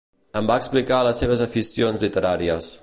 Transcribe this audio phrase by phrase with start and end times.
[0.39, 2.75] Em va explicar les seves aficions literàries